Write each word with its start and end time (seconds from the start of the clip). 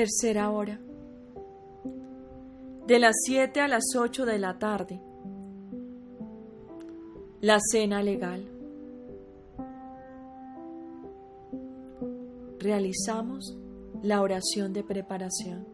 Tercera 0.00 0.50
hora. 0.50 0.80
De 2.86 2.98
las 2.98 3.14
7 3.26 3.60
a 3.60 3.68
las 3.68 3.84
8 3.94 4.24
de 4.24 4.38
la 4.38 4.58
tarde. 4.58 4.98
La 7.42 7.58
cena 7.60 8.02
legal. 8.02 8.48
Realizamos 12.60 13.58
la 14.02 14.22
oración 14.22 14.72
de 14.72 14.84
preparación. 14.84 15.66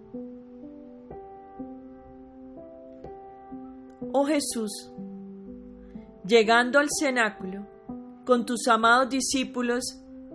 Oh 4.13 4.25
Jesús, 4.25 4.91
llegando 6.27 6.81
al 6.81 6.89
cenáculo, 6.91 7.65
con 8.25 8.45
tus 8.45 8.67
amados 8.67 9.09
discípulos, 9.09 9.85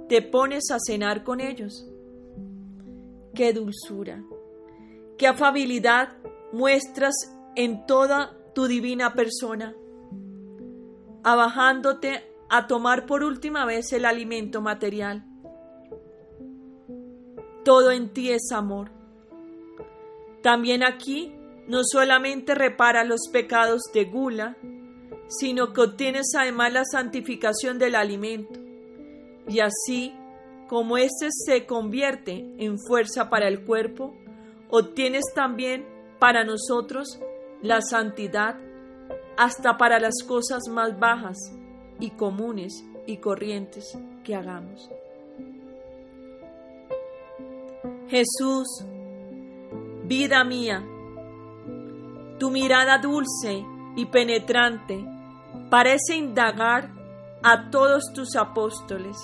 te 0.08 0.22
pones 0.22 0.72
a 0.72 0.78
cenar 0.80 1.26
con 1.26 1.42
ellos 1.42 1.91
qué 3.34 3.54
dulzura, 3.54 4.24
qué 5.18 5.28
afabilidad 5.28 6.18
muestras 6.52 7.14
en 7.56 7.86
toda 7.86 8.38
tu 8.54 8.68
divina 8.68 9.14
persona, 9.14 9.76
abajándote 11.24 12.24
a 12.50 12.68
tomar 12.68 13.06
por 13.06 13.24
última 13.24 13.66
vez 13.66 13.94
el 13.94 14.06
alimento 14.06 14.62
material. 14.62 15.26
Todo 17.64 17.92
en 17.92 18.12
ti 18.12 18.32
es 18.32 18.52
amor. 18.52 18.92
También 20.42 20.84
aquí 20.84 21.34
no 21.68 21.82
solamente 21.84 22.56
repara 22.56 23.04
los 23.04 23.30
pecados 23.32 23.82
de 23.94 24.06
gula, 24.06 24.58
sino 25.28 25.72
que 25.72 25.82
obtienes 25.82 26.34
además 26.38 26.74
la 26.74 26.84
santificación 26.84 27.80
del 27.80 27.96
alimento, 27.96 28.60
y 29.48 29.60
así 29.60 30.14
como 30.72 30.96
éste 30.98 31.28
se 31.32 31.66
convierte 31.66 32.56
en 32.58 32.80
fuerza 32.80 33.30
para 33.30 33.50
el 33.50 33.66
cuerpo, 33.66 34.14
obtienes 34.70 35.26
también 35.36 35.86
para 36.18 36.46
nosotros 36.46 37.20
la 37.62 37.82
santidad 37.82 38.56
hasta 39.38 39.78
para 39.78 40.00
las 40.00 40.24
cosas 40.26 40.70
más 40.70 40.98
bajas 40.98 41.38
y 42.00 42.12
comunes 42.12 42.86
y 43.06 43.18
corrientes 43.18 44.00
que 44.24 44.34
hagamos. 44.34 44.90
Jesús, 48.08 48.86
vida 50.06 50.46
mía, 50.46 50.86
tu 52.40 52.50
mirada 52.50 52.98
dulce 52.98 53.66
y 53.98 54.06
penetrante 54.06 55.06
parece 55.70 56.16
indagar 56.16 56.92
a 57.44 57.70
todos 57.70 58.14
tus 58.14 58.38
apóstoles 58.38 59.18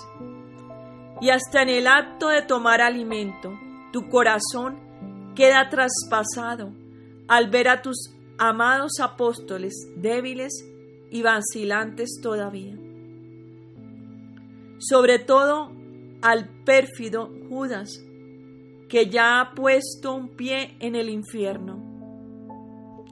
y 1.20 1.30
hasta 1.30 1.62
en 1.62 1.68
el 1.68 1.86
acto 1.86 2.28
de 2.28 2.42
tomar 2.42 2.80
alimento, 2.80 3.58
tu 3.92 4.08
corazón 4.08 4.78
queda 5.34 5.68
traspasado 5.68 6.72
al 7.28 7.50
ver 7.50 7.68
a 7.68 7.82
tus 7.82 8.14
amados 8.38 9.00
apóstoles 9.00 9.74
débiles 9.96 10.52
y 11.10 11.22
vacilantes 11.22 12.20
todavía. 12.22 12.76
Sobre 14.78 15.18
todo 15.18 15.72
al 16.22 16.48
pérfido 16.64 17.30
Judas, 17.48 18.00
que 18.88 19.10
ya 19.10 19.40
ha 19.40 19.54
puesto 19.54 20.14
un 20.14 20.30
pie 20.36 20.76
en 20.80 20.94
el 20.94 21.08
infierno. 21.08 21.84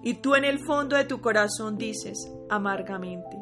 Y 0.03 0.15
tú 0.15 0.35
en 0.35 0.45
el 0.45 0.59
fondo 0.65 0.97
de 0.97 1.05
tu 1.05 1.21
corazón 1.21 1.77
dices 1.77 2.31
amargamente, 2.49 3.37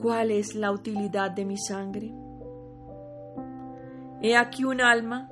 ¿Cuál 0.00 0.30
es 0.30 0.54
la 0.54 0.72
utilidad 0.72 1.30
de 1.30 1.44
mi 1.44 1.58
sangre? 1.58 2.10
He 4.22 4.34
aquí 4.34 4.64
un 4.64 4.80
alma 4.80 5.28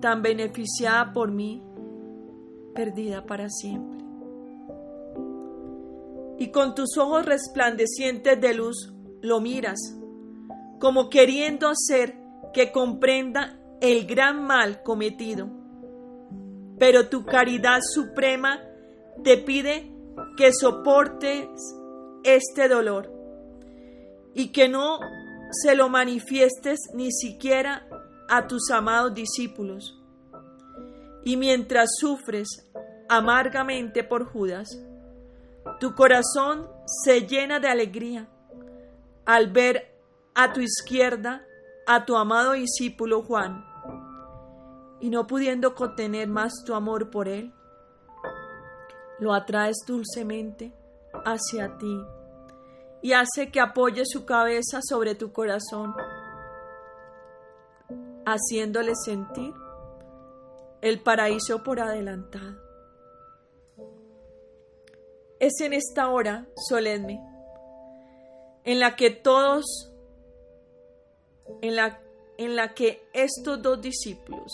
tan 0.00 0.22
beneficiada 0.22 1.12
por 1.12 1.32
mí, 1.32 1.60
perdida 2.72 3.26
para 3.26 3.48
siempre. 3.48 3.98
Y 6.38 6.52
con 6.52 6.76
tus 6.76 6.96
ojos 6.98 7.26
resplandecientes 7.26 8.40
de 8.40 8.54
luz 8.54 8.92
lo 9.22 9.40
miras, 9.40 9.78
como 10.78 11.08
queriendo 11.08 11.68
hacer 11.68 12.16
que 12.52 12.70
comprenda 12.70 13.58
el 13.80 14.06
gran 14.06 14.44
mal 14.44 14.84
cometido. 14.84 15.48
Pero 16.78 17.08
tu 17.08 17.24
caridad 17.24 17.80
suprema 17.82 18.60
te 19.24 19.38
pide 19.38 19.90
que 20.36 20.52
soportes 20.52 21.48
este 22.22 22.68
dolor 22.68 23.15
y 24.36 24.48
que 24.48 24.68
no 24.68 25.00
se 25.50 25.74
lo 25.74 25.88
manifiestes 25.88 26.78
ni 26.92 27.10
siquiera 27.10 27.88
a 28.28 28.46
tus 28.46 28.70
amados 28.70 29.14
discípulos. 29.14 29.98
Y 31.24 31.38
mientras 31.38 31.88
sufres 31.98 32.70
amargamente 33.08 34.04
por 34.04 34.26
Judas, 34.26 34.68
tu 35.80 35.94
corazón 35.94 36.68
se 37.02 37.22
llena 37.22 37.60
de 37.60 37.68
alegría 37.68 38.28
al 39.24 39.50
ver 39.50 39.96
a 40.34 40.52
tu 40.52 40.60
izquierda 40.60 41.42
a 41.86 42.04
tu 42.04 42.16
amado 42.16 42.52
discípulo 42.52 43.22
Juan, 43.22 43.64
y 45.00 45.08
no 45.08 45.26
pudiendo 45.26 45.74
contener 45.74 46.28
más 46.28 46.52
tu 46.66 46.74
amor 46.74 47.10
por 47.10 47.28
él, 47.28 47.54
lo 49.18 49.32
atraes 49.32 49.76
dulcemente 49.86 50.74
hacia 51.24 51.78
ti 51.78 52.04
y 53.06 53.12
hace 53.12 53.52
que 53.52 53.60
apoye 53.60 54.02
su 54.04 54.26
cabeza 54.26 54.80
sobre 54.82 55.14
tu 55.14 55.30
corazón, 55.30 55.94
haciéndole 58.24 58.94
sentir 58.96 59.54
el 60.80 61.00
paraíso 61.04 61.62
por 61.62 61.78
adelantado. 61.78 62.60
Es 65.38 65.60
en 65.60 65.72
esta 65.72 66.08
hora 66.08 66.48
solemne 66.68 67.24
en 68.64 68.80
la 68.80 68.96
que 68.96 69.10
todos, 69.10 69.92
en 71.62 71.76
la, 71.76 72.00
en 72.38 72.56
la 72.56 72.74
que 72.74 73.08
estos 73.12 73.62
dos 73.62 73.80
discípulos 73.80 74.50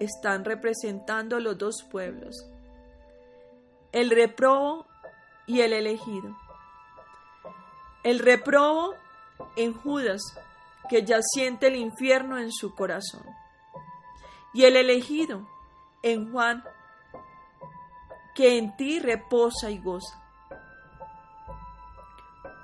están 0.00 0.46
representando 0.46 1.40
los 1.40 1.58
dos 1.58 1.82
pueblos, 1.90 2.50
el 3.92 4.08
reprobo 4.08 4.86
y 5.46 5.60
el 5.60 5.74
elegido 5.74 6.34
el 8.02 8.18
reprobo 8.18 8.94
en 9.56 9.74
Judas, 9.74 10.20
que 10.88 11.04
ya 11.04 11.20
siente 11.22 11.68
el 11.68 11.76
infierno 11.76 12.38
en 12.38 12.52
su 12.52 12.74
corazón. 12.74 13.24
Y 14.52 14.64
el 14.64 14.76
elegido 14.76 15.46
en 16.02 16.30
Juan, 16.30 16.64
que 18.34 18.58
en 18.58 18.76
ti 18.76 18.98
reposa 18.98 19.70
y 19.70 19.78
goza. 19.78 20.20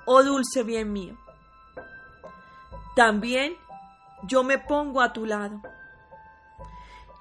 Oh 0.05 0.23
dulce 0.23 0.63
bien 0.63 0.91
mío, 0.91 1.17
también 2.95 3.55
yo 4.23 4.43
me 4.43 4.57
pongo 4.57 5.01
a 5.01 5.13
tu 5.13 5.25
lado. 5.25 5.61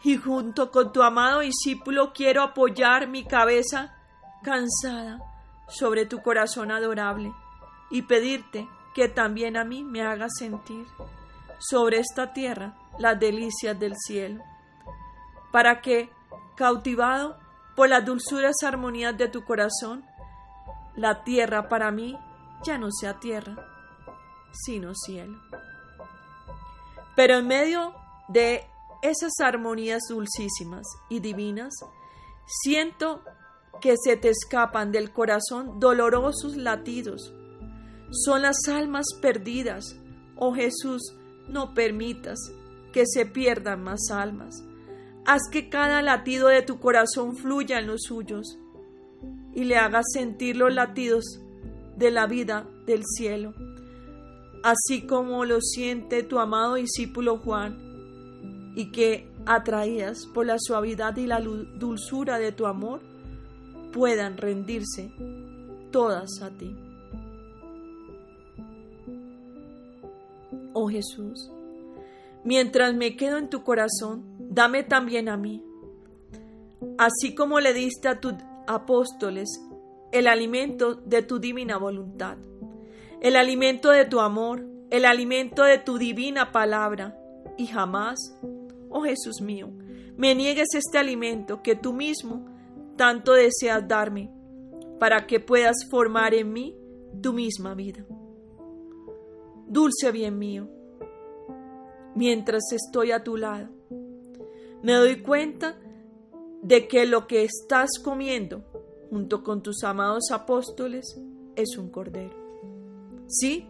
Y 0.02 0.16
junto 0.16 0.70
con 0.70 0.92
tu 0.92 1.02
amado 1.02 1.40
discípulo 1.40 2.12
quiero 2.12 2.42
apoyar 2.42 3.08
mi 3.08 3.24
cabeza 3.24 3.94
cansada 4.42 5.18
sobre 5.68 6.06
tu 6.06 6.22
corazón 6.22 6.70
adorable 6.70 7.32
y 7.90 8.02
pedirte 8.02 8.68
que 8.94 9.08
también 9.08 9.56
a 9.56 9.64
mí 9.64 9.84
me 9.84 10.02
hagas 10.02 10.32
sentir 10.38 10.86
sobre 11.58 11.98
esta 11.98 12.32
tierra 12.32 12.76
las 12.98 13.18
delicias 13.18 13.78
del 13.78 13.94
cielo, 13.96 14.42
para 15.52 15.80
que, 15.80 16.10
cautivado 16.56 17.38
por 17.76 17.88
las 17.88 18.04
dulzuras 18.04 18.56
armonías 18.64 19.16
de 19.16 19.28
tu 19.28 19.44
corazón, 19.44 20.04
la 20.96 21.22
tierra 21.22 21.68
para 21.68 21.90
mí 21.92 22.18
ya 22.64 22.76
no 22.76 22.90
sea 22.90 23.20
tierra, 23.20 23.56
sino 24.52 24.94
cielo. 24.94 25.40
Pero 27.14 27.36
en 27.36 27.46
medio 27.46 27.94
de 28.28 28.66
esas 29.02 29.32
armonías 29.40 30.02
dulcísimas 30.08 30.86
y 31.08 31.20
divinas, 31.20 31.72
siento 32.46 33.22
que 33.80 33.94
se 33.96 34.16
te 34.16 34.30
escapan 34.30 34.90
del 34.90 35.12
corazón 35.12 35.78
dolorosos 35.78 36.56
latidos 36.56 37.32
son 38.10 38.42
las 38.42 38.56
almas 38.68 39.06
perdidas. 39.20 39.96
Oh 40.36 40.54
Jesús, 40.54 41.14
no 41.48 41.74
permitas 41.74 42.38
que 42.92 43.04
se 43.06 43.26
pierdan 43.26 43.82
más 43.82 44.10
almas. 44.10 44.64
Haz 45.26 45.42
que 45.50 45.68
cada 45.68 46.00
latido 46.02 46.48
de 46.48 46.62
tu 46.62 46.80
corazón 46.80 47.36
fluya 47.36 47.78
en 47.78 47.86
los 47.86 48.02
suyos 48.02 48.58
y 49.54 49.64
le 49.64 49.76
hagas 49.76 50.06
sentir 50.12 50.56
los 50.56 50.72
latidos 50.72 51.40
de 51.96 52.10
la 52.10 52.26
vida 52.26 52.66
del 52.86 53.02
cielo, 53.04 53.52
así 54.62 55.02
como 55.06 55.44
lo 55.44 55.60
siente 55.60 56.22
tu 56.22 56.38
amado 56.38 56.74
discípulo 56.74 57.38
Juan, 57.38 57.88
y 58.76 58.92
que, 58.92 59.28
atraídas 59.46 60.26
por 60.32 60.46
la 60.46 60.56
suavidad 60.58 61.16
y 61.16 61.26
la 61.26 61.40
dulzura 61.40 62.38
de 62.38 62.52
tu 62.52 62.66
amor, 62.66 63.00
puedan 63.92 64.36
rendirse 64.36 65.10
todas 65.90 66.40
a 66.42 66.50
ti. 66.50 66.76
Oh 70.80 70.88
Jesús, 70.88 71.50
Mientras 72.44 72.94
me 72.94 73.16
quedo 73.16 73.36
en 73.36 73.50
tu 73.50 73.64
corazón, 73.64 74.22
dame 74.38 74.84
también 74.84 75.28
a 75.28 75.36
mí. 75.36 75.60
Así 76.96 77.34
como 77.34 77.58
le 77.58 77.74
diste 77.74 78.06
a 78.06 78.20
tus 78.20 78.34
apóstoles 78.68 79.48
el 80.12 80.28
alimento 80.28 80.94
de 80.94 81.22
tu 81.22 81.40
divina 81.40 81.78
voluntad, 81.78 82.38
el 83.20 83.34
alimento 83.34 83.90
de 83.90 84.04
tu 84.04 84.20
amor, 84.20 84.64
el 84.90 85.04
alimento 85.04 85.64
de 85.64 85.78
tu 85.78 85.98
divina 85.98 86.52
palabra, 86.52 87.18
y 87.56 87.66
jamás, 87.66 88.38
oh 88.88 89.02
Jesús 89.02 89.40
mío, 89.40 89.70
me 90.16 90.36
niegues 90.36 90.68
este 90.74 90.98
alimento 90.98 91.60
que 91.60 91.74
tú 91.74 91.92
mismo 91.92 92.46
tanto 92.96 93.32
deseas 93.32 93.88
darme, 93.88 94.30
para 95.00 95.26
que 95.26 95.40
puedas 95.40 95.76
formar 95.90 96.34
en 96.34 96.52
mí 96.52 96.76
tu 97.20 97.32
misma 97.32 97.74
vida. 97.74 98.06
Dulce 99.68 100.10
bien 100.12 100.38
mío, 100.38 100.66
mientras 102.14 102.72
estoy 102.72 103.12
a 103.12 103.22
tu 103.22 103.36
lado, 103.36 103.68
me 104.82 104.94
doy 104.94 105.20
cuenta 105.20 105.78
de 106.62 106.88
que 106.88 107.04
lo 107.04 107.26
que 107.26 107.44
estás 107.44 107.90
comiendo 108.02 108.64
junto 109.10 109.44
con 109.44 109.62
tus 109.62 109.84
amados 109.84 110.30
apóstoles 110.32 111.20
es 111.54 111.76
un 111.76 111.90
cordero. 111.90 112.34
Sí, 113.26 113.68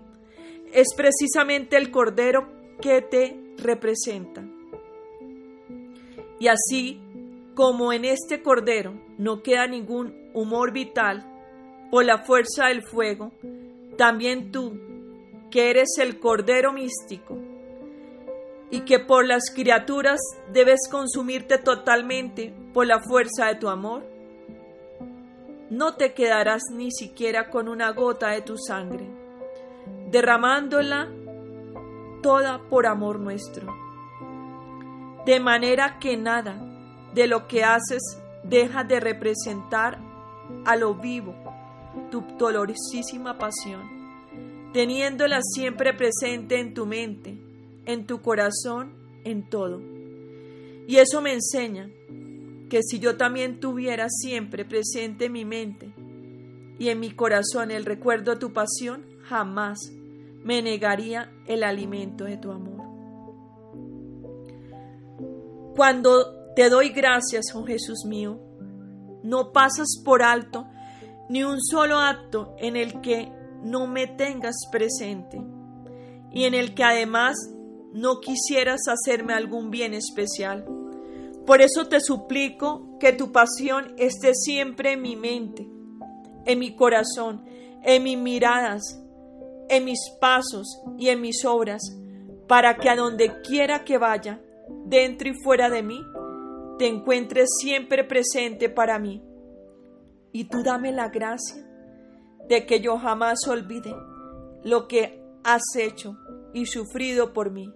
es 0.72 0.94
precisamente 0.96 1.76
el 1.76 1.90
cordero 1.90 2.48
que 2.80 3.02
te 3.02 3.54
representa. 3.56 4.48
Y 6.38 6.46
así 6.46 7.00
como 7.54 7.92
en 7.92 8.04
este 8.04 8.40
cordero 8.42 8.94
no 9.18 9.42
queda 9.42 9.66
ningún 9.66 10.14
humor 10.32 10.72
vital 10.72 11.24
por 11.90 12.04
la 12.04 12.18
fuerza 12.18 12.66
del 12.66 12.82
fuego, 12.82 13.32
también 13.96 14.52
tú, 14.52 14.78
que 15.50 15.70
eres 15.70 15.98
el 15.98 16.18
cordero 16.18 16.72
místico, 16.72 17.36
y 18.70 18.80
que 18.80 18.98
por 18.98 19.26
las 19.26 19.50
criaturas 19.54 20.20
debes 20.52 20.88
consumirte 20.90 21.58
totalmente 21.58 22.54
por 22.74 22.86
la 22.86 23.00
fuerza 23.00 23.46
de 23.46 23.54
tu 23.54 23.68
amor, 23.68 24.04
no 25.70 25.94
te 25.94 26.12
quedarás 26.14 26.62
ni 26.72 26.90
siquiera 26.90 27.50
con 27.50 27.68
una 27.68 27.90
gota 27.92 28.30
de 28.30 28.42
tu 28.42 28.56
sangre, 28.58 29.06
derramándola 30.10 31.08
toda 32.22 32.60
por 32.68 32.86
amor 32.86 33.20
nuestro. 33.20 33.74
De 35.24 35.40
manera 35.40 35.98
que 35.98 36.16
nada 36.16 36.56
de 37.14 37.26
lo 37.26 37.46
que 37.46 37.64
haces 37.64 38.02
deja 38.42 38.84
de 38.84 39.00
representar 39.00 39.98
a 40.64 40.76
lo 40.76 40.94
vivo 40.94 41.34
tu 42.10 42.22
dolorosísima 42.38 43.36
pasión, 43.36 43.97
teniéndola 44.72 45.40
siempre 45.42 45.94
presente 45.94 46.58
en 46.60 46.74
tu 46.74 46.86
mente, 46.86 47.38
en 47.86 48.06
tu 48.06 48.20
corazón, 48.20 48.94
en 49.24 49.48
todo. 49.48 49.80
Y 50.86 50.96
eso 50.96 51.20
me 51.20 51.32
enseña 51.32 51.90
que 52.68 52.82
si 52.82 52.98
yo 52.98 53.16
también 53.16 53.60
tuviera 53.60 54.08
siempre 54.08 54.64
presente 54.64 55.26
en 55.26 55.32
mi 55.32 55.44
mente 55.44 55.92
y 56.78 56.88
en 56.88 57.00
mi 57.00 57.10
corazón 57.10 57.70
el 57.70 57.84
recuerdo 57.84 58.32
de 58.32 58.38
tu 58.38 58.52
pasión, 58.52 59.04
jamás 59.22 59.92
me 60.44 60.62
negaría 60.62 61.32
el 61.46 61.64
alimento 61.64 62.24
de 62.24 62.36
tu 62.36 62.50
amor. 62.50 62.78
Cuando 65.76 66.52
te 66.54 66.68
doy 66.70 66.90
gracias, 66.90 67.54
oh 67.54 67.64
Jesús 67.64 68.04
mío, 68.06 68.40
no 69.22 69.52
pasas 69.52 70.02
por 70.04 70.22
alto 70.22 70.66
ni 71.28 71.44
un 71.44 71.60
solo 71.60 71.98
acto 71.98 72.54
en 72.58 72.76
el 72.76 73.00
que 73.00 73.30
no 73.62 73.86
me 73.86 74.06
tengas 74.06 74.56
presente 74.70 75.40
y 76.30 76.44
en 76.44 76.54
el 76.54 76.74
que 76.74 76.84
además 76.84 77.36
no 77.92 78.20
quisieras 78.20 78.82
hacerme 78.88 79.32
algún 79.32 79.70
bien 79.70 79.94
especial. 79.94 80.64
Por 81.46 81.62
eso 81.62 81.86
te 81.86 82.00
suplico 82.00 82.98
que 82.98 83.12
tu 83.12 83.32
pasión 83.32 83.94
esté 83.96 84.34
siempre 84.34 84.92
en 84.92 85.02
mi 85.02 85.16
mente, 85.16 85.66
en 86.44 86.58
mi 86.58 86.76
corazón, 86.76 87.44
en 87.82 88.02
mis 88.02 88.18
miradas, 88.18 89.02
en 89.68 89.84
mis 89.84 90.00
pasos 90.20 90.80
y 90.98 91.08
en 91.08 91.20
mis 91.20 91.44
obras, 91.44 91.82
para 92.46 92.76
que 92.76 92.88
a 92.90 92.96
donde 92.96 93.40
quiera 93.42 93.84
que 93.84 93.98
vaya, 93.98 94.40
dentro 94.84 95.28
y 95.28 95.34
fuera 95.42 95.70
de 95.70 95.82
mí, 95.82 96.00
te 96.78 96.86
encuentres 96.86 97.48
siempre 97.60 98.04
presente 98.04 98.68
para 98.68 98.98
mí. 98.98 99.22
Y 100.32 100.44
tú 100.44 100.62
dame 100.62 100.92
la 100.92 101.08
gracia 101.08 101.64
de 102.48 102.66
que 102.66 102.80
yo 102.80 102.98
jamás 102.98 103.46
olvide 103.46 103.94
lo 104.64 104.88
que 104.88 105.22
has 105.44 105.62
hecho 105.76 106.16
y 106.52 106.66
sufrido 106.66 107.32
por 107.32 107.50
mí, 107.50 107.72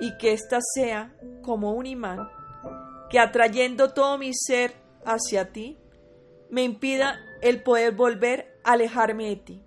y 0.00 0.16
que 0.18 0.32
ésta 0.32 0.58
sea 0.74 1.14
como 1.42 1.72
un 1.72 1.86
imán 1.86 2.28
que 3.10 3.18
atrayendo 3.18 3.92
todo 3.92 4.18
mi 4.18 4.32
ser 4.34 4.74
hacia 5.04 5.52
ti, 5.52 5.78
me 6.50 6.62
impida 6.62 7.18
el 7.40 7.62
poder 7.62 7.94
volver 7.94 8.60
a 8.64 8.72
alejarme 8.72 9.28
de 9.28 9.36
ti. 9.36 9.62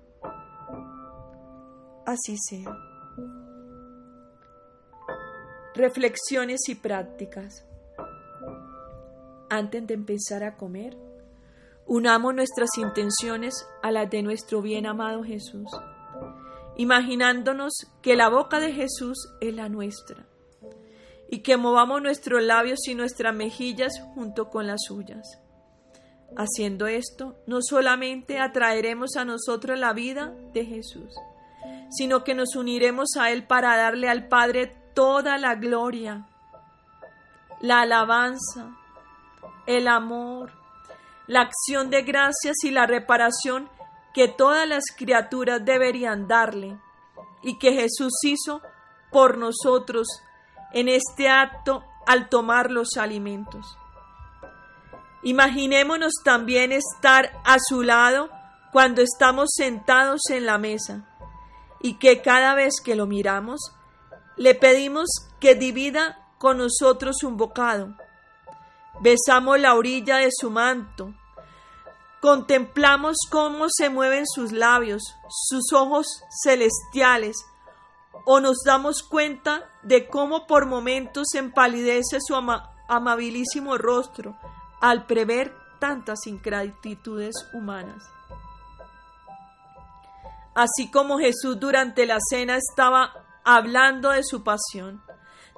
Así 2.05 2.37
sea. 2.37 2.75
Reflexiones 5.73 6.67
y 6.67 6.75
prácticas. 6.75 7.65
Antes 9.49 9.87
de 9.87 9.93
empezar 9.93 10.43
a 10.43 10.55
comer, 10.57 10.97
unamos 11.91 12.33
nuestras 12.33 12.69
intenciones 12.77 13.67
a 13.83 13.91
las 13.91 14.09
de 14.09 14.23
nuestro 14.23 14.61
bien 14.61 14.85
amado 14.85 15.25
Jesús, 15.25 15.67
imaginándonos 16.77 17.73
que 18.01 18.15
la 18.15 18.29
boca 18.29 18.61
de 18.61 18.71
Jesús 18.71 19.27
es 19.41 19.53
la 19.53 19.67
nuestra 19.67 20.25
y 21.29 21.39
que 21.39 21.57
movamos 21.57 22.01
nuestros 22.01 22.41
labios 22.43 22.87
y 22.87 22.95
nuestras 22.95 23.35
mejillas 23.35 23.91
junto 24.15 24.49
con 24.49 24.67
las 24.67 24.83
suyas. 24.87 25.41
Haciendo 26.37 26.87
esto, 26.87 27.35
no 27.45 27.57
solamente 27.61 28.39
atraeremos 28.39 29.17
a 29.17 29.25
nosotros 29.25 29.77
la 29.77 29.91
vida 29.91 30.33
de 30.53 30.63
Jesús, 30.63 31.13
sino 31.89 32.23
que 32.23 32.35
nos 32.35 32.55
uniremos 32.55 33.17
a 33.19 33.31
Él 33.31 33.45
para 33.45 33.75
darle 33.75 34.07
al 34.07 34.29
Padre 34.29 34.73
toda 34.93 35.37
la 35.37 35.55
gloria, 35.55 36.25
la 37.59 37.81
alabanza, 37.81 38.77
el 39.67 39.89
amor, 39.89 40.60
la 41.31 41.43
acción 41.43 41.89
de 41.89 42.01
gracias 42.01 42.57
y 42.65 42.71
la 42.71 42.85
reparación 42.85 43.69
que 44.13 44.27
todas 44.27 44.67
las 44.67 44.83
criaturas 44.97 45.63
deberían 45.63 46.27
darle 46.27 46.77
y 47.41 47.57
que 47.57 47.71
Jesús 47.71 48.11
hizo 48.23 48.61
por 49.13 49.37
nosotros 49.37 50.09
en 50.73 50.89
este 50.89 51.29
acto 51.29 51.85
al 52.05 52.27
tomar 52.27 52.69
los 52.69 52.97
alimentos. 52.97 53.77
Imaginémonos 55.23 56.15
también 56.21 56.73
estar 56.73 57.31
a 57.45 57.59
su 57.65 57.81
lado 57.81 58.29
cuando 58.73 59.01
estamos 59.01 59.51
sentados 59.55 60.19
en 60.31 60.45
la 60.45 60.57
mesa 60.57 61.07
y 61.79 61.93
que 61.93 62.21
cada 62.21 62.55
vez 62.55 62.81
que 62.83 62.95
lo 62.95 63.07
miramos 63.07 63.73
le 64.35 64.53
pedimos 64.53 65.07
que 65.39 65.55
divida 65.55 66.27
con 66.37 66.57
nosotros 66.57 67.23
un 67.23 67.37
bocado. 67.37 67.95
Besamos 68.99 69.61
la 69.61 69.75
orilla 69.75 70.17
de 70.17 70.29
su 70.29 70.51
manto. 70.51 71.13
Contemplamos 72.21 73.17
cómo 73.31 73.65
se 73.75 73.89
mueven 73.89 74.25
sus 74.27 74.51
labios, 74.51 75.01
sus 75.27 75.73
ojos 75.73 76.05
celestiales, 76.43 77.35
o 78.25 78.39
nos 78.39 78.57
damos 78.63 79.01
cuenta 79.01 79.67
de 79.81 80.07
cómo 80.07 80.45
por 80.45 80.67
momentos 80.67 81.33
empalidece 81.33 82.19
su 82.21 82.35
amabilísimo 82.87 83.75
rostro 83.79 84.37
al 84.81 85.07
prever 85.07 85.51
tantas 85.79 86.27
ingratitudes 86.27 87.33
humanas. 87.53 88.03
Así 90.53 90.91
como 90.91 91.17
Jesús 91.17 91.59
durante 91.59 92.05
la 92.05 92.19
cena 92.29 92.55
estaba 92.55 93.13
hablando 93.43 94.11
de 94.11 94.23
su 94.23 94.43
pasión, 94.43 95.01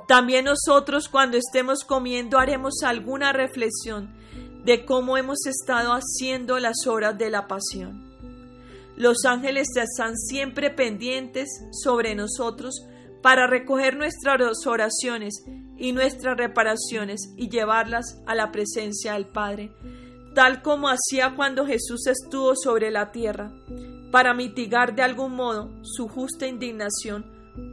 también 0.08 0.46
nosotros 0.46 1.10
cuando 1.10 1.38
estemos 1.38 1.84
comiendo 1.84 2.40
haremos 2.40 2.84
alguna 2.86 3.34
reflexión 3.34 4.23
de 4.64 4.86
cómo 4.86 5.18
hemos 5.18 5.46
estado 5.46 5.92
haciendo 5.94 6.60
las 6.60 6.88
horas 6.88 7.18
de 7.18 7.30
la 7.30 7.48
pasión. 7.48 8.14
Los 8.96 9.26
ángeles 9.26 9.68
están 9.76 10.16
siempre 10.18 10.70
pendientes 10.70 11.50
sobre 11.72 12.16
nosotros 12.16 12.86
para 13.22 13.48
recoger 13.48 13.96
nuestras 13.96 14.68
oraciones 14.68 15.44
y 15.78 15.94
nuestras 15.94 16.38
reparaciones 16.38 17.34
y 17.36 17.50
llevarlas 17.50 18.22
a 18.28 18.36
la 18.36 18.52
presencia 18.52 19.14
del 19.14 19.26
Padre, 19.26 19.72
tal 20.36 20.62
como 20.62 20.90
hacía 20.90 21.36
cuando 21.36 21.66
Jesús 21.66 22.06
estuvo 22.08 22.56
sobre 22.56 22.92
la 22.92 23.12
tierra, 23.12 23.52
para 24.12 24.34
mitigar 24.34 24.96
de 24.96 25.02
algún 25.02 25.36
modo 25.36 25.72
su 25.82 26.08
justa 26.08 26.46
indignación 26.46 27.26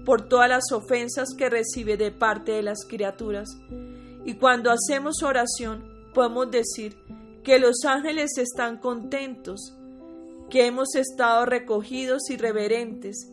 por 0.05 0.29
todas 0.29 0.49
las 0.49 0.73
ofensas 0.73 1.35
que 1.37 1.51
recibe 1.51 1.97
de 1.97 2.11
parte 2.11 2.53
de 2.53 2.63
las 2.63 2.87
criaturas. 2.89 3.49
Y 4.25 4.35
cuando 4.35 4.71
hacemos 4.71 5.23
oración, 5.23 5.90
podemos 6.15 6.51
decir 6.51 6.97
que 7.43 7.59
los 7.59 7.85
ángeles 7.85 8.37
están 8.39 8.79
contentos 8.79 9.77
que 10.51 10.67
hemos 10.67 10.95
estado 10.97 11.47
recogidos 11.47 12.29
y 12.29 12.37
reverentes, 12.37 13.33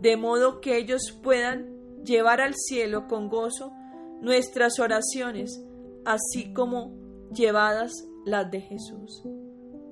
de 0.00 0.16
modo 0.16 0.60
que 0.60 0.76
ellos 0.76 1.18
puedan 1.22 2.04
llevar 2.04 2.40
al 2.40 2.54
cielo 2.54 3.08
con 3.08 3.28
gozo 3.28 3.72
nuestras 4.20 4.78
oraciones, 4.78 5.62
así 6.04 6.52
como 6.52 6.92
llevadas 7.32 7.92
las 8.24 8.50
de 8.50 8.60
Jesús. 8.60 9.22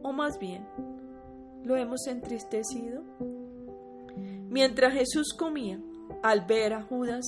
O 0.02 0.12
más 0.12 0.38
bien, 0.38 0.66
¿lo 1.64 1.76
hemos 1.76 2.06
entristecido? 2.06 3.02
Mientras 4.48 4.92
Jesús 4.94 5.34
comía, 5.36 5.80
al 6.22 6.46
ver 6.46 6.72
a 6.74 6.82
Judas 6.82 7.24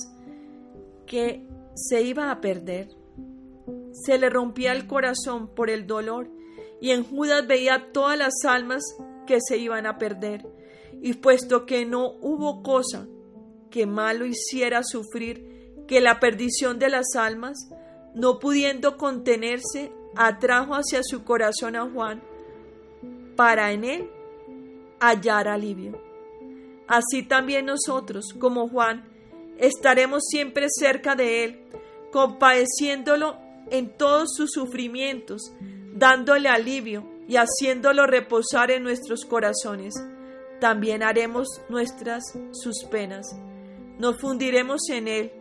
que 1.05 1.45
se 1.75 2.01
iba 2.01 2.31
a 2.31 2.39
perder, 2.39 2.89
se 4.03 4.17
le 4.17 4.29
rompía 4.29 4.71
el 4.71 4.87
corazón 4.87 5.47
por 5.53 5.69
el 5.69 5.87
dolor 5.87 6.29
y 6.81 6.91
en 6.91 7.03
Judas 7.03 7.45
veía 7.47 7.91
todas 7.91 8.17
las 8.17 8.33
almas 8.45 8.83
que 9.27 9.39
se 9.45 9.57
iban 9.57 9.85
a 9.85 9.97
perder. 9.97 10.45
Y 11.01 11.13
puesto 11.13 11.65
que 11.65 11.85
no 11.85 12.11
hubo 12.21 12.63
cosa 12.63 13.07
que 13.69 13.85
malo 13.85 14.25
hiciera 14.25 14.83
sufrir 14.83 15.45
que 15.87 16.01
la 16.01 16.19
perdición 16.19 16.79
de 16.79 16.89
las 16.89 17.15
almas, 17.15 17.69
no 18.15 18.39
pudiendo 18.39 18.97
contenerse, 18.97 19.91
atrajo 20.15 20.73
hacia 20.73 21.01
su 21.03 21.23
corazón 21.23 21.75
a 21.75 21.89
Juan 21.89 22.21
para 23.35 23.71
en 23.71 23.83
él 23.83 24.09
hallar 24.99 25.47
alivio. 25.47 26.01
Así 26.87 27.23
también 27.23 27.65
nosotros, 27.65 28.33
como 28.39 28.67
Juan, 28.67 29.07
estaremos 29.57 30.23
siempre 30.27 30.67
cerca 30.69 31.15
de 31.15 31.43
él, 31.43 31.61
compadeciéndolo 32.11 33.37
en 33.71 33.89
todos 33.89 34.33
sus 34.35 34.51
sufrimientos, 34.51 35.53
dándole 35.93 36.49
alivio 36.49 37.03
y 37.27 37.35
haciéndolo 37.37 38.07
reposar 38.07 38.71
en 38.71 38.83
nuestros 38.83 39.25
corazones. 39.25 39.93
También 40.59 41.03
haremos 41.03 41.47
nuestras 41.69 42.23
sus 42.51 42.83
penas. 42.89 43.35
Nos 43.97 44.19
fundiremos 44.19 44.89
en 44.89 45.07
Él 45.07 45.31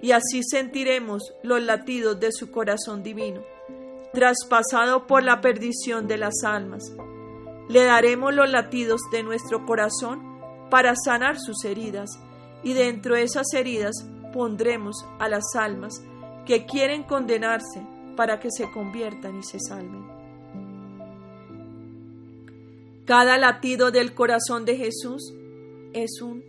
y 0.00 0.12
así 0.12 0.42
sentiremos 0.42 1.34
los 1.42 1.62
latidos 1.62 2.18
de 2.20 2.32
su 2.32 2.50
corazón 2.50 3.02
divino, 3.02 3.42
traspasado 4.12 5.06
por 5.06 5.22
la 5.22 5.40
perdición 5.40 6.06
de 6.06 6.18
las 6.18 6.42
almas. 6.44 6.92
Le 7.68 7.84
daremos 7.84 8.34
los 8.34 8.50
latidos 8.50 9.00
de 9.12 9.22
nuestro 9.22 9.64
corazón 9.64 10.20
para 10.70 10.94
sanar 10.96 11.38
sus 11.38 11.64
heridas 11.64 12.10
y 12.62 12.74
dentro 12.74 13.14
de 13.14 13.22
esas 13.22 13.52
heridas 13.54 13.94
pondremos 14.32 14.96
a 15.18 15.28
las 15.28 15.44
almas 15.54 16.02
que 16.46 16.66
quieren 16.66 17.02
condenarse 17.04 17.86
para 18.16 18.40
que 18.40 18.50
se 18.50 18.70
conviertan 18.70 19.38
y 19.38 19.42
se 19.42 19.58
salven. 19.60 20.04
Cada 23.04 23.36
latido 23.36 23.90
del 23.90 24.14
corazón 24.14 24.64
de 24.64 24.76
Jesús 24.76 25.34
es 25.92 26.20
un 26.22 26.42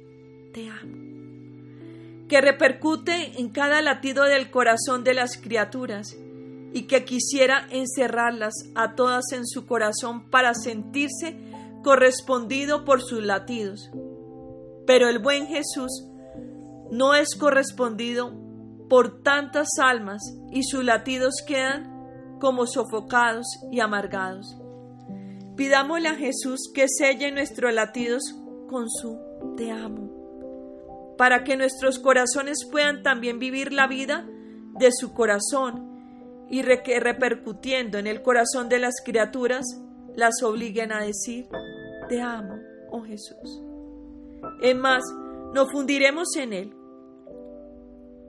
te 0.54 0.70
amo, 0.70 2.28
que 2.28 2.42
repercute 2.42 3.40
en 3.40 3.50
cada 3.50 3.82
latido 3.82 4.24
del 4.24 4.52
corazón 4.52 5.04
de 5.04 5.16
las 5.16 5.38
criaturas 5.38 6.16
y 6.74 6.84
que 6.84 7.06
quisiera 7.06 7.68
encerrarlas 7.72 8.54
a 8.76 8.96
todas 8.96 9.32
en 9.32 9.48
su 9.48 9.66
corazón 9.66 10.30
para 10.30 10.54
sentirse 10.54 11.36
correspondido 11.84 12.86
por 12.86 13.02
sus 13.02 13.24
latidos. 13.24 13.90
Pero 14.86 15.10
el 15.10 15.20
buen 15.20 15.48
Jesús 15.48 16.08
no 16.92 17.16
es 17.16 17.36
correspondido 17.36 18.43
por 18.90 19.22
tantas 19.24 19.68
almas 19.82 20.22
y 20.52 20.64
sus 20.64 20.84
latidos 20.84 21.44
quedan 21.46 22.38
como 22.40 22.68
sofocados 22.68 23.46
y 23.72 23.80
amargados. 23.80 24.58
Pidámosle 25.56 26.10
a 26.10 26.16
Jesús 26.16 26.72
que 26.74 26.88
selle 26.88 27.32
nuestros 27.32 27.74
latidos 27.74 28.22
con 28.68 28.90
su 28.90 29.20
te 29.56 29.72
amo, 29.72 31.16
para 31.18 31.44
que 31.44 31.56
nuestros 31.56 32.00
corazones 32.00 32.68
puedan 32.70 33.04
también 33.04 33.40
vivir 33.40 33.72
la 33.72 33.88
vida 33.88 34.28
de 34.80 34.92
su 34.92 35.14
corazón 35.14 35.94
y 36.50 36.64
que 36.84 37.00
repercutiendo 37.00 37.98
en 37.98 38.08
el 38.08 38.22
corazón 38.22 38.68
de 38.68 38.80
las 38.80 38.96
criaturas 39.04 39.66
las 40.16 40.42
obliguen 40.44 40.92
a 40.92 41.04
decir 41.04 41.48
te 42.10 42.22
amo, 42.22 42.56
oh 42.92 43.02
Jesús. 43.02 43.62
Es 44.62 44.76
más, 44.76 45.04
nos 45.54 45.72
fundiremos 45.72 46.36
en 46.36 46.54
Él 46.54 46.83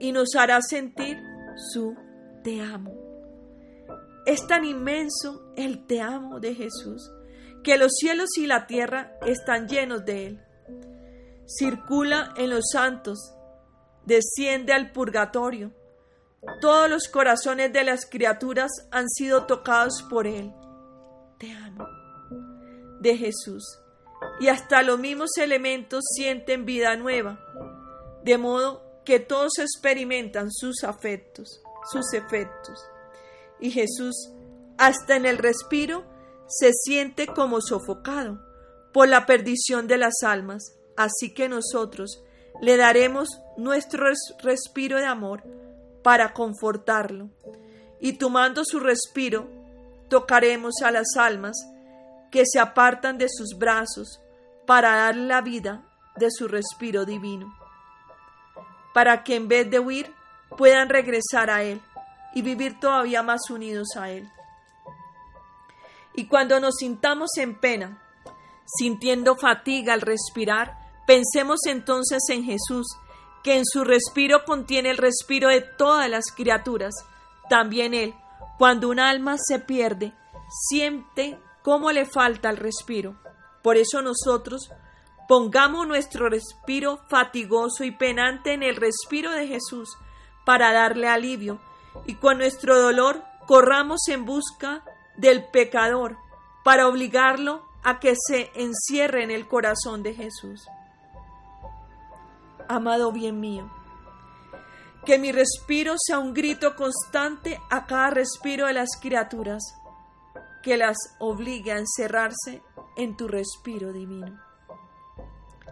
y 0.05 0.11
nos 0.11 0.35
hará 0.35 0.61
sentir 0.61 1.17
su 1.55 1.95
te 2.43 2.61
amo. 2.61 2.93
Es 4.27 4.45
tan 4.45 4.63
inmenso 4.63 5.51
el 5.55 5.87
te 5.87 5.99
amo 5.99 6.39
de 6.39 6.53
Jesús 6.53 7.11
que 7.63 7.75
los 7.79 7.93
cielos 7.99 8.37
y 8.37 8.45
la 8.45 8.67
tierra 8.67 9.17
están 9.25 9.67
llenos 9.67 10.05
de 10.05 10.27
él. 10.27 10.45
Circula 11.47 12.35
en 12.37 12.51
los 12.51 12.65
santos, 12.71 13.33
desciende 14.05 14.73
al 14.73 14.91
purgatorio. 14.91 15.73
Todos 16.61 16.87
los 16.87 17.07
corazones 17.07 17.73
de 17.73 17.83
las 17.83 18.05
criaturas 18.05 18.69
han 18.91 19.09
sido 19.09 19.47
tocados 19.47 20.05
por 20.07 20.27
él. 20.27 20.53
Te 21.39 21.51
amo. 21.51 21.87
De 22.99 23.17
Jesús. 23.17 23.79
Y 24.39 24.49
hasta 24.49 24.83
los 24.83 24.99
mismos 24.99 25.31
elementos 25.37 26.03
sienten 26.15 26.63
vida 26.63 26.95
nueva. 26.95 27.39
De 28.23 28.37
modo 28.37 28.84
que 29.05 29.19
todos 29.19 29.59
experimentan 29.59 30.51
sus 30.51 30.83
afectos, 30.83 31.61
sus 31.91 32.13
efectos. 32.13 32.83
Y 33.59 33.71
Jesús, 33.71 34.31
hasta 34.77 35.15
en 35.15 35.25
el 35.25 35.37
respiro, 35.37 36.03
se 36.47 36.71
siente 36.73 37.27
como 37.27 37.61
sofocado 37.61 38.39
por 38.91 39.07
la 39.07 39.25
perdición 39.25 39.87
de 39.87 39.97
las 39.97 40.23
almas. 40.23 40.75
Así 40.97 41.33
que 41.33 41.47
nosotros 41.47 42.23
le 42.61 42.77
daremos 42.77 43.29
nuestro 43.57 44.07
respiro 44.41 44.97
de 44.97 45.05
amor 45.05 45.43
para 46.03 46.33
confortarlo. 46.33 47.29
Y 47.99 48.13
tomando 48.13 48.63
su 48.65 48.79
respiro, 48.79 49.47
tocaremos 50.09 50.75
a 50.83 50.91
las 50.91 51.15
almas 51.15 51.55
que 52.31 52.43
se 52.45 52.59
apartan 52.59 53.17
de 53.17 53.27
sus 53.29 53.57
brazos 53.57 54.19
para 54.65 54.95
dar 54.95 55.15
la 55.15 55.41
vida 55.41 55.85
de 56.17 56.29
su 56.31 56.47
respiro 56.47 57.05
divino 57.05 57.64
para 58.95 59.25
que 59.25 59.35
en 59.35 59.49
vez 59.49 59.69
de 59.69 59.77
huir 59.77 60.09
puedan 60.57 60.87
regresar 60.87 61.49
a 61.49 61.63
Él 61.63 61.81
y 62.33 62.41
vivir 62.41 62.79
todavía 62.79 63.23
más 63.23 63.49
unidos 63.49 63.89
a 63.97 64.09
Él. 64.09 64.31
Y 66.13 66.27
cuando 66.27 66.61
nos 66.61 66.75
sintamos 66.79 67.31
en 67.35 67.59
pena, 67.59 68.01
sintiendo 68.65 69.35
fatiga 69.35 69.93
al 69.93 69.99
respirar, 69.99 70.77
pensemos 71.05 71.65
entonces 71.65 72.23
en 72.29 72.45
Jesús, 72.45 72.87
que 73.43 73.57
en 73.57 73.65
su 73.65 73.83
respiro 73.83 74.45
contiene 74.45 74.91
el 74.91 74.97
respiro 74.97 75.49
de 75.49 75.59
todas 75.59 76.09
las 76.09 76.31
criaturas. 76.33 76.93
También 77.49 77.93
Él, 77.93 78.15
cuando 78.57 78.87
un 78.87 79.01
alma 79.01 79.35
se 79.37 79.59
pierde, 79.59 80.13
siente 80.69 81.37
cómo 81.63 81.91
le 81.91 82.05
falta 82.05 82.49
el 82.49 82.55
respiro. 82.55 83.19
Por 83.61 83.75
eso 83.75 84.01
nosotros 84.01 84.69
Pongamos 85.27 85.87
nuestro 85.87 86.29
respiro 86.29 86.99
fatigoso 87.07 87.83
y 87.83 87.91
penante 87.91 88.53
en 88.53 88.61
el 88.61 88.75
respiro 88.75 89.31
de 89.31 89.47
Jesús 89.47 89.97
para 90.45 90.71
darle 90.71 91.07
alivio 91.07 91.59
y 92.05 92.15
con 92.15 92.37
nuestro 92.37 92.79
dolor 92.79 93.23
corramos 93.47 94.07
en 94.07 94.25
busca 94.25 94.83
del 95.17 95.45
pecador 95.49 96.17
para 96.63 96.87
obligarlo 96.87 97.65
a 97.83 97.99
que 97.99 98.15
se 98.15 98.51
encierre 98.55 99.23
en 99.23 99.31
el 99.31 99.47
corazón 99.47 100.03
de 100.03 100.13
Jesús. 100.13 100.67
Amado 102.67 103.11
bien 103.11 103.39
mío, 103.39 103.71
que 105.05 105.19
mi 105.19 105.31
respiro 105.31 105.95
sea 105.97 106.19
un 106.19 106.33
grito 106.33 106.75
constante 106.75 107.59
a 107.69 107.85
cada 107.85 108.09
respiro 108.09 108.65
de 108.67 108.73
las 108.73 108.89
criaturas, 108.99 109.63
que 110.63 110.77
las 110.77 110.97
obligue 111.19 111.71
a 111.71 111.77
encerrarse 111.77 112.63
en 112.97 113.15
tu 113.15 113.27
respiro 113.27 113.93
divino. 113.93 114.44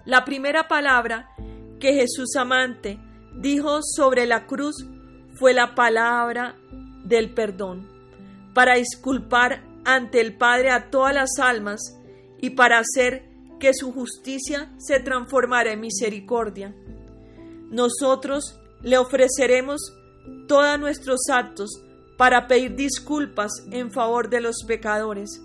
La 0.05 0.25
primera 0.25 0.67
palabra 0.67 1.29
que 1.79 1.93
Jesús 1.93 2.35
amante 2.35 2.99
dijo 3.35 3.79
sobre 3.81 4.25
la 4.25 4.45
cruz 4.45 4.85
fue 5.35 5.53
la 5.53 5.75
palabra 5.75 6.55
del 7.05 7.33
perdón, 7.33 7.87
para 8.53 8.75
disculpar 8.75 9.63
ante 9.85 10.19
el 10.19 10.37
Padre 10.37 10.71
a 10.71 10.89
todas 10.89 11.13
las 11.13 11.39
almas 11.39 11.79
y 12.39 12.51
para 12.51 12.79
hacer 12.79 13.29
que 13.59 13.73
su 13.73 13.93
justicia 13.93 14.73
se 14.77 14.99
transformara 14.99 15.71
en 15.71 15.79
misericordia. 15.79 16.75
Nosotros 17.69 18.59
le 18.81 18.97
ofreceremos 18.97 19.93
todos 20.49 20.77
nuestros 20.79 21.29
actos 21.29 21.81
para 22.17 22.47
pedir 22.47 22.75
disculpas 22.75 23.51
en 23.71 23.89
favor 23.89 24.29
de 24.29 24.41
los 24.41 24.63
pecadores, 24.67 25.41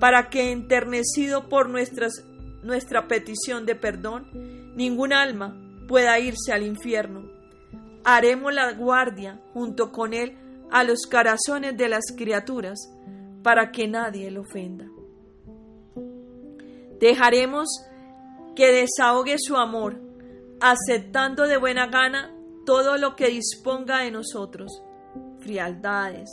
para 0.00 0.30
que 0.30 0.50
enternecido 0.50 1.48
por 1.48 1.68
nuestras 1.68 2.24
nuestra 2.64 3.06
petición 3.06 3.66
de 3.66 3.74
perdón, 3.74 4.28
ningún 4.74 5.12
alma 5.12 5.56
pueda 5.86 6.18
irse 6.18 6.52
al 6.52 6.62
infierno. 6.62 7.30
Haremos 8.04 8.52
la 8.52 8.72
guardia 8.72 9.40
junto 9.52 9.92
con 9.92 10.12
él 10.12 10.36
a 10.70 10.82
los 10.82 11.06
corazones 11.06 11.76
de 11.76 11.88
las 11.88 12.04
criaturas 12.16 12.78
para 13.42 13.70
que 13.70 13.86
nadie 13.86 14.30
lo 14.30 14.42
ofenda. 14.42 14.86
Dejaremos 16.98 17.68
que 18.56 18.72
desahogue 18.72 19.36
su 19.38 19.56
amor 19.56 20.00
aceptando 20.60 21.46
de 21.46 21.58
buena 21.58 21.88
gana 21.88 22.34
todo 22.64 22.96
lo 22.96 23.16
que 23.16 23.28
disponga 23.28 23.98
de 23.98 24.10
nosotros, 24.10 24.82
frialdades, 25.40 26.30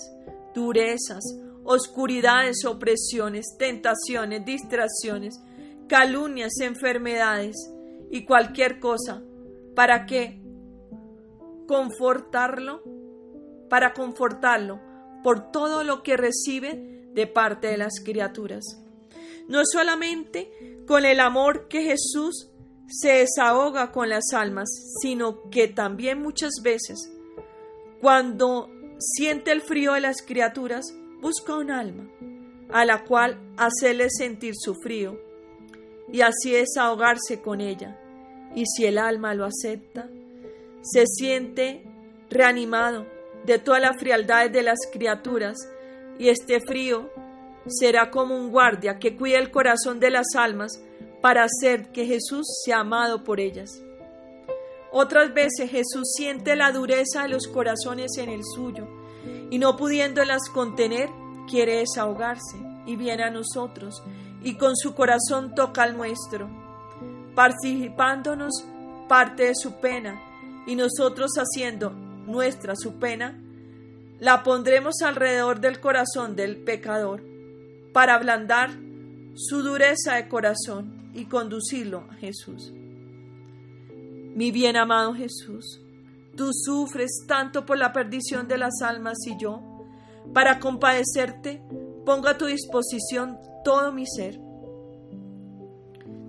durezas, 0.56 1.24
oscuridades, 1.64 2.64
opresiones, 2.66 3.46
tentaciones, 3.58 4.46
distracciones, 4.46 5.42
calumnias, 5.92 6.54
enfermedades 6.62 7.70
y 8.10 8.24
cualquier 8.24 8.80
cosa, 8.80 9.22
para 9.76 10.06
que 10.06 10.42
confortarlo, 11.68 12.82
para 13.70 13.92
confortarlo 13.92 14.80
por 15.22 15.52
todo 15.52 15.84
lo 15.84 16.02
que 16.02 16.16
recibe 16.16 17.10
de 17.14 17.28
parte 17.28 17.68
de 17.68 17.78
las 17.78 18.00
criaturas. 18.06 18.64
No 19.50 19.64
solamente 19.66 20.50
con 20.88 21.04
el 21.04 21.20
amor 21.20 21.68
que 21.68 21.84
Jesús 21.84 22.50
se 22.88 23.10
desahoga 23.10 23.92
con 23.92 24.08
las 24.08 24.32
almas, 24.32 24.70
sino 25.02 25.50
que 25.50 25.68
también 25.68 26.22
muchas 26.22 26.62
veces, 26.64 27.12
cuando 28.00 28.70
siente 28.98 29.52
el 29.52 29.60
frío 29.60 29.92
de 29.92 30.00
las 30.00 30.22
criaturas, 30.22 30.86
busca 31.20 31.54
un 31.58 31.70
alma, 31.70 32.10
a 32.70 32.86
la 32.86 33.04
cual 33.04 33.38
hacerle 33.58 34.08
sentir 34.10 34.54
su 34.56 34.74
frío, 34.76 35.31
y 36.12 36.22
así 36.22 36.52
desahogarse 36.52 37.42
con 37.42 37.62
ella. 37.62 38.00
Y 38.56 38.66
si 38.66 38.86
el 38.86 38.98
alma 38.98 39.34
lo 39.34 39.46
acepta, 39.46 40.10
se 40.82 41.06
siente 41.06 41.84
reanimado 42.30 43.06
de 43.46 43.60
todas 43.60 43.82
las 43.82 43.98
frialdades 43.98 44.52
de 44.52 44.64
las 44.64 44.80
criaturas, 44.92 45.58
y 46.20 46.30
este 46.30 46.60
frío 46.60 47.10
será 47.68 48.12
como 48.12 48.36
un 48.36 48.52
guardia 48.52 49.00
que 49.00 49.16
cuida 49.16 49.40
el 49.40 49.52
corazón 49.52 50.00
de 50.00 50.12
las 50.12 50.36
almas 50.36 50.82
para 51.22 51.44
hacer 51.44 51.92
que 51.92 52.06
Jesús 52.06 52.48
sea 52.66 52.80
amado 52.80 53.24
por 53.24 53.40
ellas. 53.40 53.82
Otras 54.92 55.34
veces 55.34 55.72
Jesús 55.72 56.12
siente 56.16 56.56
la 56.56 56.72
dureza 56.72 57.24
de 57.24 57.30
los 57.30 57.48
corazones 57.48 58.18
en 58.18 58.30
el 58.30 58.42
suyo 58.44 58.88
y 59.50 59.58
no 59.58 59.78
pudiéndolas 59.78 60.50
contener, 60.54 61.10
quiere 61.50 61.78
desahogarse 61.78 62.58
y 62.86 62.96
viene 62.96 63.24
a 63.24 63.30
nosotros 63.30 64.04
y 64.44 64.56
con 64.56 64.76
su 64.76 64.96
corazón 64.96 65.54
toca 65.56 65.84
al 65.84 65.96
nuestro, 65.96 66.50
participándonos 67.36 68.66
parte 69.08 69.44
de 69.44 69.56
su 69.56 69.80
pena 69.80 70.22
y 70.66 70.76
nosotros 70.76 71.32
haciendo 71.38 71.92
nuestra 71.92 72.76
su 72.76 73.00
pena, 73.00 73.40
la 74.20 74.44
pondremos 74.44 75.02
alrededor 75.02 75.60
del 75.60 75.80
corazón 75.80 76.36
del 76.36 76.58
pecador 76.58 77.24
para 77.94 78.16
ablandar 78.16 78.70
su 79.36 79.64
dureza 79.64 80.16
de 80.16 80.28
corazón 80.28 81.12
y 81.14 81.26
conducirlo 81.26 82.06
a 82.10 82.16
Jesús. 82.16 82.72
Mi 84.36 84.52
bien 84.52 84.78
amado 84.78 85.14
Jesús, 85.14 85.82
tú 86.36 86.52
sufres 86.54 87.26
tanto 87.28 87.66
por 87.66 87.78
la 87.78 87.92
perdición 87.92 88.48
de 88.48 88.58
las 88.58 88.82
almas 88.82 89.18
y 89.28 89.38
yo, 89.38 89.62
para 90.34 90.60
compadecerte, 90.60 91.62
pongo 92.06 92.28
a 92.28 92.38
tu 92.38 92.46
disposición 92.46 93.38
todo 93.64 93.92
mi 93.92 94.06
ser. 94.06 94.40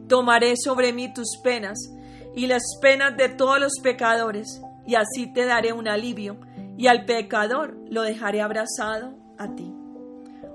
Tomaré 0.09 0.55
sobre 0.57 0.93
mí 0.93 1.13
tus 1.13 1.39
penas 1.43 1.79
y 2.35 2.47
las 2.47 2.63
penas 2.81 3.17
de 3.17 3.29
todos 3.29 3.61
los 3.61 3.73
pecadores, 3.83 4.61
y 4.87 4.95
así 4.95 5.33
te 5.33 5.45
daré 5.45 5.73
un 5.73 5.89
alivio, 5.89 6.39
y 6.77 6.87
al 6.87 7.05
pecador 7.05 7.77
lo 7.89 8.03
dejaré 8.03 8.41
abrazado 8.41 9.15
a 9.39 9.55
ti. 9.55 9.73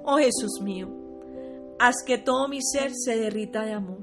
Oh 0.03 0.17
Jesús 0.17 0.61
mío, 0.61 0.89
haz 1.79 1.95
que 2.05 2.17
todo 2.17 2.47
mi 2.47 2.61
ser 2.61 2.91
se 2.93 3.17
derrita 3.17 3.63
de 3.63 3.73
amor, 3.73 3.99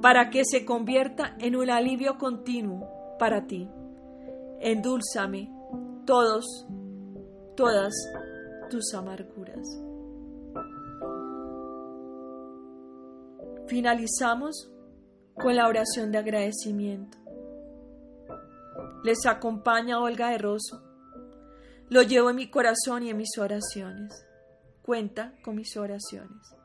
para 0.00 0.30
que 0.30 0.42
se 0.44 0.64
convierta 0.64 1.36
en 1.38 1.56
un 1.56 1.70
alivio 1.70 2.18
continuo 2.18 2.88
para 3.18 3.46
ti. 3.46 3.68
Endúlzame 4.60 5.50
todos, 6.06 6.66
todas 7.56 7.92
tus 8.70 8.94
amarguras. 8.94 9.85
Finalizamos 13.68 14.70
con 15.34 15.56
la 15.56 15.66
oración 15.66 16.12
de 16.12 16.18
agradecimiento. 16.18 17.18
Les 19.04 19.26
acompaña 19.26 20.00
Olga 20.00 20.30
de 20.30 20.38
Rosso. 20.38 20.82
Lo 21.88 22.02
llevo 22.02 22.30
en 22.30 22.36
mi 22.36 22.50
corazón 22.50 23.02
y 23.02 23.10
en 23.10 23.16
mis 23.16 23.36
oraciones. 23.38 24.24
Cuenta 24.82 25.34
con 25.42 25.56
mis 25.56 25.76
oraciones. 25.76 26.56